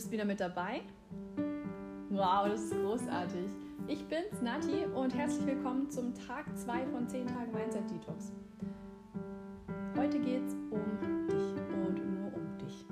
bist 0.00 0.12
wieder 0.12 0.24
mit 0.24 0.40
dabei. 0.40 0.80
Wow, 2.08 2.48
das 2.48 2.62
ist 2.62 2.72
großartig. 2.72 3.50
Ich 3.86 4.02
bin's, 4.06 4.40
Nati, 4.40 4.86
und 4.94 5.14
herzlich 5.14 5.44
willkommen 5.44 5.90
zum 5.90 6.14
Tag 6.14 6.46
2 6.56 6.86
von 6.86 7.06
10 7.06 7.26
Tagen 7.26 7.52
Mindset 7.52 7.82
Detox. 7.90 8.32
Heute 9.98 10.18
geht's 10.18 10.56
um 10.70 11.28
dich 11.28 11.44
und 11.86 11.98
nur 12.14 12.32
um 12.34 12.56
dich. 12.56 12.86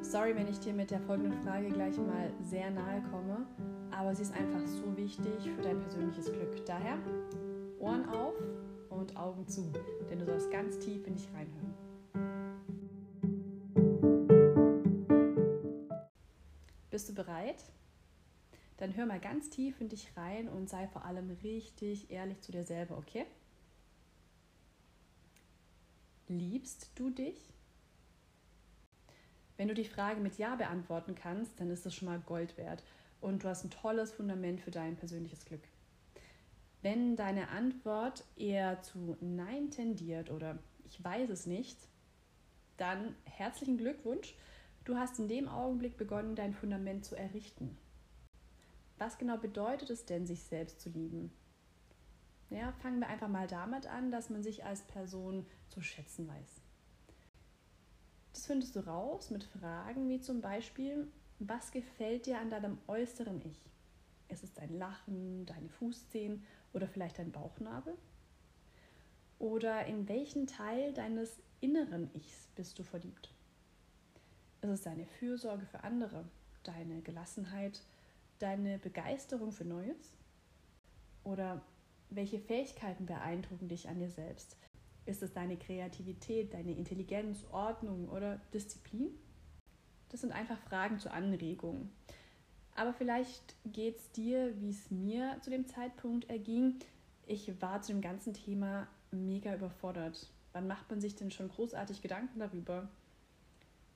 Sorry, 0.00 0.34
wenn 0.34 0.48
ich 0.48 0.58
dir 0.58 0.72
mit 0.72 0.90
der 0.90 0.98
folgenden 0.98 1.40
Frage 1.44 1.68
gleich 1.68 1.96
mal 1.98 2.32
sehr 2.42 2.68
nahe 2.72 3.00
komme, 3.12 3.46
aber 3.92 4.12
sie 4.12 4.22
ist 4.22 4.34
einfach 4.34 4.66
so 4.66 4.96
wichtig 4.96 5.52
für 5.54 5.62
dein 5.62 5.78
persönliches 5.78 6.32
Glück. 6.32 6.66
Daher 6.66 6.98
Ohren 7.78 8.08
auf 8.08 8.34
und 8.90 9.16
Augen 9.16 9.46
zu, 9.46 9.70
denn 10.10 10.18
du 10.18 10.24
sollst 10.26 10.50
ganz 10.50 10.80
tief 10.80 11.06
in 11.06 11.14
dich 11.14 11.28
reinhören. 11.32 11.65
Bist 16.96 17.10
du 17.10 17.14
bereit? 17.14 17.62
Dann 18.78 18.96
hör 18.96 19.04
mal 19.04 19.20
ganz 19.20 19.50
tief 19.50 19.82
in 19.82 19.90
dich 19.90 20.16
rein 20.16 20.48
und 20.48 20.70
sei 20.70 20.88
vor 20.88 21.04
allem 21.04 21.30
richtig 21.42 22.10
ehrlich 22.10 22.40
zu 22.40 22.52
dir 22.52 22.64
selber, 22.64 22.96
okay? 22.96 23.26
Liebst 26.26 26.92
du 26.94 27.10
dich? 27.10 27.52
Wenn 29.58 29.68
du 29.68 29.74
die 29.74 29.84
Frage 29.84 30.22
mit 30.22 30.38
Ja 30.38 30.56
beantworten 30.56 31.14
kannst, 31.14 31.60
dann 31.60 31.70
ist 31.70 31.84
das 31.84 31.94
schon 31.94 32.08
mal 32.08 32.18
Gold 32.18 32.56
wert 32.56 32.82
und 33.20 33.44
du 33.44 33.48
hast 33.48 33.64
ein 33.64 33.70
tolles 33.70 34.12
Fundament 34.12 34.62
für 34.62 34.70
dein 34.70 34.96
persönliches 34.96 35.44
Glück. 35.44 35.68
Wenn 36.80 37.14
deine 37.14 37.50
Antwort 37.50 38.24
eher 38.36 38.80
zu 38.80 39.18
Nein 39.20 39.70
tendiert 39.70 40.30
oder 40.30 40.58
ich 40.86 41.04
weiß 41.04 41.28
es 41.28 41.44
nicht, 41.44 41.76
dann 42.78 43.14
herzlichen 43.24 43.76
Glückwunsch 43.76 44.34
Du 44.86 44.96
hast 44.96 45.18
in 45.18 45.26
dem 45.26 45.48
Augenblick 45.48 45.96
begonnen, 45.96 46.36
dein 46.36 46.54
Fundament 46.54 47.04
zu 47.04 47.16
errichten. 47.16 47.76
Was 48.98 49.18
genau 49.18 49.36
bedeutet 49.36 49.90
es 49.90 50.06
denn, 50.06 50.26
sich 50.26 50.44
selbst 50.44 50.80
zu 50.80 50.90
lieben? 50.90 51.32
Ja, 52.50 52.70
fangen 52.70 53.00
wir 53.00 53.08
einfach 53.08 53.26
mal 53.26 53.48
damit 53.48 53.88
an, 53.88 54.12
dass 54.12 54.30
man 54.30 54.44
sich 54.44 54.64
als 54.64 54.82
Person 54.82 55.44
zu 55.70 55.80
schätzen 55.80 56.28
weiß. 56.28 56.62
Das 58.32 58.46
findest 58.46 58.76
du 58.76 58.86
raus 58.86 59.30
mit 59.30 59.42
Fragen 59.42 60.08
wie 60.08 60.20
zum 60.20 60.40
Beispiel, 60.40 61.08
was 61.40 61.72
gefällt 61.72 62.26
dir 62.26 62.38
an 62.38 62.50
deinem 62.50 62.78
äußeren 62.86 63.42
Ich? 63.44 63.68
Ist 64.28 64.44
es 64.44 64.54
dein 64.54 64.78
Lachen, 64.78 65.46
deine 65.46 65.68
Fußzehen 65.68 66.44
oder 66.72 66.86
vielleicht 66.86 67.18
dein 67.18 67.32
Bauchnabel? 67.32 67.98
Oder 69.40 69.84
in 69.86 70.08
welchen 70.08 70.46
Teil 70.46 70.92
deines 70.92 71.40
inneren 71.60 72.08
Ichs 72.14 72.48
bist 72.54 72.78
du 72.78 72.84
verliebt? 72.84 73.35
Ist 74.66 74.80
es 74.80 74.82
deine 74.82 75.06
Fürsorge 75.06 75.64
für 75.64 75.84
andere, 75.84 76.24
deine 76.64 77.00
Gelassenheit, 77.02 77.84
deine 78.40 78.80
Begeisterung 78.80 79.52
für 79.52 79.64
Neues? 79.64 80.12
Oder 81.22 81.62
welche 82.10 82.40
Fähigkeiten 82.40 83.06
beeindrucken 83.06 83.68
dich 83.68 83.88
an 83.88 84.00
dir 84.00 84.10
selbst? 84.10 84.56
Ist 85.04 85.22
es 85.22 85.32
deine 85.32 85.56
Kreativität, 85.56 86.52
deine 86.52 86.72
Intelligenz, 86.72 87.46
Ordnung 87.52 88.08
oder 88.08 88.40
Disziplin? 88.52 89.16
Das 90.08 90.22
sind 90.22 90.32
einfach 90.32 90.58
Fragen 90.58 90.98
zur 90.98 91.12
Anregung. 91.12 91.88
Aber 92.74 92.92
vielleicht 92.92 93.54
geht 93.66 93.98
es 93.98 94.10
dir, 94.10 94.60
wie 94.60 94.70
es 94.70 94.90
mir 94.90 95.36
zu 95.42 95.50
dem 95.50 95.68
Zeitpunkt 95.68 96.28
erging. 96.28 96.80
Ich 97.24 97.62
war 97.62 97.82
zu 97.82 97.92
dem 97.92 98.00
ganzen 98.00 98.34
Thema 98.34 98.88
mega 99.12 99.54
überfordert. 99.54 100.28
Wann 100.52 100.66
macht 100.66 100.90
man 100.90 101.00
sich 101.00 101.14
denn 101.14 101.30
schon 101.30 101.50
großartig 101.50 102.02
Gedanken 102.02 102.40
darüber? 102.40 102.88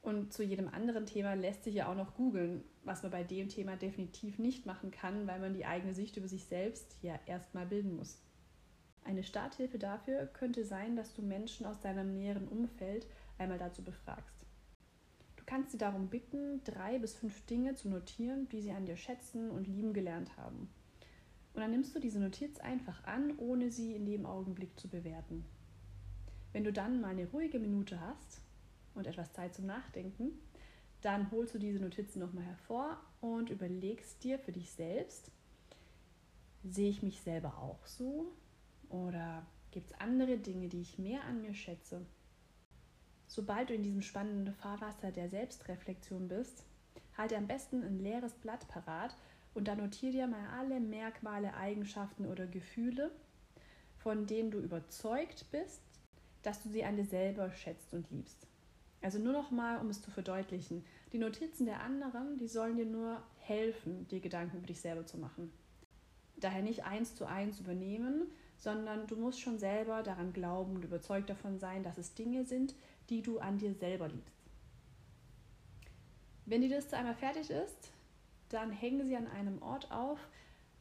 Und 0.02 0.32
zu 0.32 0.42
jedem 0.42 0.68
anderen 0.68 1.04
Thema 1.04 1.34
lässt 1.34 1.64
sich 1.64 1.74
ja 1.74 1.90
auch 1.90 1.94
noch 1.94 2.14
googeln, 2.14 2.64
was 2.84 3.02
man 3.02 3.12
bei 3.12 3.22
dem 3.22 3.48
Thema 3.48 3.76
definitiv 3.76 4.38
nicht 4.38 4.64
machen 4.64 4.90
kann, 4.90 5.26
weil 5.26 5.40
man 5.40 5.52
die 5.52 5.66
eigene 5.66 5.92
Sicht 5.92 6.16
über 6.16 6.28
sich 6.28 6.46
selbst 6.46 6.96
ja 7.02 7.18
erstmal 7.26 7.66
bilden 7.66 7.96
muss. 7.96 8.18
Eine 9.04 9.22
Starthilfe 9.22 9.78
dafür 9.78 10.26
könnte 10.26 10.64
sein, 10.64 10.96
dass 10.96 11.14
du 11.14 11.22
Menschen 11.22 11.66
aus 11.66 11.80
deinem 11.80 12.14
näheren 12.14 12.48
Umfeld 12.48 13.06
einmal 13.38 13.58
dazu 13.58 13.82
befragst. 13.82 14.36
Du 15.36 15.44
kannst 15.44 15.72
sie 15.72 15.78
darum 15.78 16.08
bitten, 16.08 16.62
drei 16.64 16.98
bis 16.98 17.14
fünf 17.14 17.44
Dinge 17.46 17.74
zu 17.74 17.88
notieren, 17.88 18.48
die 18.50 18.62
sie 18.62 18.72
an 18.72 18.86
dir 18.86 18.96
schätzen 18.96 19.50
und 19.50 19.66
lieben 19.66 19.92
gelernt 19.92 20.36
haben. 20.36 20.70
Und 21.52 21.60
dann 21.60 21.72
nimmst 21.72 21.94
du 21.94 21.98
diese 21.98 22.20
Notiz 22.20 22.58
einfach 22.60 23.04
an, 23.04 23.36
ohne 23.38 23.70
sie 23.70 23.94
in 23.94 24.06
dem 24.06 24.26
Augenblick 24.26 24.78
zu 24.78 24.88
bewerten. 24.88 25.44
Wenn 26.52 26.64
du 26.64 26.72
dann 26.72 27.00
mal 27.00 27.10
eine 27.10 27.26
ruhige 27.28 27.58
Minute 27.58 28.00
hast, 28.00 28.40
und 28.94 29.06
etwas 29.06 29.32
Zeit 29.32 29.54
zum 29.54 29.66
Nachdenken, 29.66 30.32
dann 31.00 31.30
holst 31.30 31.54
du 31.54 31.58
diese 31.58 31.80
Notizen 31.80 32.20
nochmal 32.20 32.44
hervor 32.44 33.00
und 33.20 33.50
überlegst 33.50 34.22
dir 34.22 34.38
für 34.38 34.52
dich 34.52 34.70
selbst, 34.70 35.30
sehe 36.62 36.90
ich 36.90 37.02
mich 37.02 37.20
selber 37.22 37.58
auch 37.58 37.86
so 37.86 38.32
oder 38.88 39.46
gibt 39.70 39.90
es 39.90 40.00
andere 40.00 40.36
Dinge, 40.36 40.68
die 40.68 40.82
ich 40.82 40.98
mehr 40.98 41.24
an 41.24 41.40
mir 41.40 41.54
schätze? 41.54 42.04
Sobald 43.26 43.70
du 43.70 43.74
in 43.74 43.82
diesem 43.82 44.02
spannenden 44.02 44.52
Fahrwasser 44.54 45.12
der 45.12 45.28
Selbstreflexion 45.28 46.28
bist, 46.28 46.64
halte 47.16 47.36
am 47.36 47.46
besten 47.46 47.82
ein 47.82 48.00
leeres 48.00 48.34
Blatt 48.34 48.66
parat 48.68 49.16
und 49.54 49.68
dann 49.68 49.78
notiere 49.78 50.12
dir 50.12 50.26
mal 50.26 50.48
alle 50.58 50.80
Merkmale, 50.80 51.54
Eigenschaften 51.54 52.26
oder 52.26 52.46
Gefühle, 52.46 53.10
von 53.98 54.26
denen 54.26 54.50
du 54.50 54.58
überzeugt 54.58 55.46
bist, 55.50 55.80
dass 56.42 56.62
du 56.62 56.70
sie 56.70 56.84
an 56.84 56.96
dir 56.96 57.04
selber 57.04 57.52
schätzt 57.52 57.94
und 57.94 58.10
liebst. 58.10 58.46
Also 59.02 59.18
nur 59.18 59.32
noch 59.32 59.50
mal, 59.50 59.78
um 59.78 59.88
es 59.88 60.02
zu 60.02 60.10
verdeutlichen, 60.10 60.84
die 61.12 61.18
Notizen 61.18 61.64
der 61.64 61.82
anderen, 61.82 62.38
die 62.38 62.48
sollen 62.48 62.76
dir 62.76 62.86
nur 62.86 63.22
helfen, 63.38 64.06
dir 64.08 64.20
Gedanken 64.20 64.58
über 64.58 64.66
dich 64.66 64.80
selber 64.80 65.06
zu 65.06 65.16
machen. 65.16 65.50
Daher 66.36 66.62
nicht 66.62 66.84
eins 66.84 67.14
zu 67.14 67.26
eins 67.26 67.60
übernehmen, 67.60 68.30
sondern 68.58 69.06
du 69.06 69.16
musst 69.16 69.40
schon 69.40 69.58
selber 69.58 70.02
daran 70.02 70.32
glauben 70.32 70.76
und 70.76 70.84
überzeugt 70.84 71.30
davon 71.30 71.58
sein, 71.58 71.82
dass 71.82 71.96
es 71.96 72.14
Dinge 72.14 72.44
sind, 72.44 72.74
die 73.08 73.22
du 73.22 73.38
an 73.38 73.58
dir 73.58 73.74
selber 73.74 74.08
liebst. 74.08 74.40
Wenn 76.44 76.60
die 76.60 76.68
Liste 76.68 76.96
einmal 76.96 77.14
fertig 77.14 77.50
ist, 77.50 77.92
dann 78.50 78.70
hänge 78.70 79.06
sie 79.06 79.16
an 79.16 79.28
einem 79.28 79.62
Ort 79.62 79.90
auf, 79.90 80.18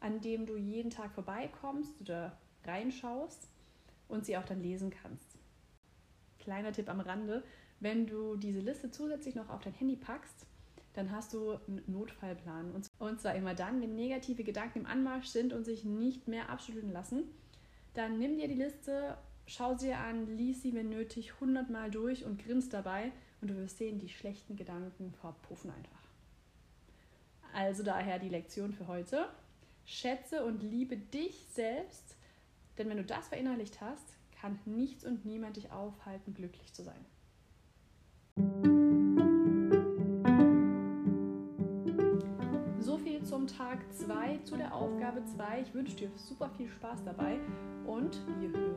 an 0.02 0.19
dem 0.22 0.46
du 0.46 0.58
jeden 0.58 0.90
Tag 0.90 1.12
vorbeikommst 1.12 2.02
oder 2.02 2.38
reinschaust 2.66 3.47
und 4.08 4.25
sie 4.25 4.38
auch 4.38 4.46
dann 4.46 4.62
lesen 4.62 4.90
kannst. 4.90 5.39
Kleiner 6.40 6.72
Tipp 6.72 6.90
am 6.90 7.00
Rande, 7.00 7.44
wenn 7.80 8.08
du 8.08 8.36
diese 8.36 8.60
Liste 8.60 8.92
zusätzlich 8.92 9.36
noch 9.36 9.50
auf 9.50 9.62
dein 9.62 9.74
Handy 9.74 9.96
packst, 9.96 10.46
dann 10.94 11.12
hast 11.12 11.34
du 11.34 11.52
einen 11.68 11.84
Notfallplan. 11.88 12.72
Und 13.00 13.22
zwar 13.22 13.36
immer 13.36 13.54
dann, 13.54 13.82
wenn 13.82 13.96
negative 13.96 14.44
Gedanken 14.44 14.80
im 14.80 14.86
Anmarsch 14.86 15.28
sind 15.28 15.54
und 15.54 15.64
sich 15.64 15.86
nicht 15.86 16.28
mehr 16.28 16.50
abschütteln 16.50 16.92
lassen. 16.92 17.24
Dann 17.94 18.18
nimm 18.18 18.38
dir 18.38 18.48
die 18.48 18.56
Liste, 18.56 19.18
schau 19.46 19.78
sie 19.78 19.94
an, 19.94 20.38
lies 20.38 20.62
sie, 20.62 20.74
wenn 20.74 20.90
nötig, 20.90 21.40
hundertmal 21.40 21.90
durch 21.92 22.26
und 22.26 22.44
grinst 22.44 22.74
dabei. 22.74 23.12
Und 23.42 23.50
du 23.50 23.56
wirst 23.56 23.78
sehen, 23.78 24.00
die 24.00 24.10
schlechten 24.10 24.56
Gedanken 24.58 25.14
verpuffen 25.14 25.72
einfach. 25.72 26.00
Also 27.54 27.84
daher 27.84 28.20
die 28.20 28.30
Lektion 28.30 28.74
für 28.74 28.88
heute. 28.88 29.30
Schätze 29.86 30.46
und 30.46 30.62
liebe 30.62 30.98
dich 30.98 31.48
selbst, 31.52 32.16
denn 32.78 32.90
wenn 32.90 32.98
du 32.98 33.04
das 33.04 33.30
verinnerlicht 33.30 33.82
hast, 33.82 34.19
kann 34.40 34.60
nichts 34.66 35.06
und 35.06 35.26
niemand 35.26 35.58
dich 35.58 35.72
aufhalten, 35.72 36.34
glücklich 36.34 36.74
zu 36.74 36.84
sein. 36.84 37.06
So 42.80 42.98
viel 42.98 43.24
zum 43.24 43.48
Tag 43.48 43.80
2, 43.94 44.40
zu 44.44 44.56
der 44.56 44.74
Aufgabe 44.74 45.24
2. 45.26 45.62
Ich 45.62 45.74
wünsche 45.74 45.96
dir 45.96 46.10
super 46.16 46.50
viel 46.58 46.70
Spaß 46.70 47.04
dabei 47.04 47.40
und 47.86 48.22
wir 48.40 48.50
hören. 48.50 48.69